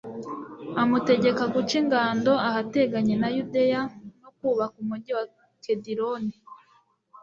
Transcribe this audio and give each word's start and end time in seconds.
amutegeka 0.81 1.43
guca 1.53 1.73
ingando 1.81 2.33
ahateganye 2.47 3.15
na 3.21 3.29
yudeya 3.35 3.81
no 4.21 4.29
kubaka 4.37 4.75
umugi 4.83 5.11
wa 5.17 5.25
kedironi 5.63 6.35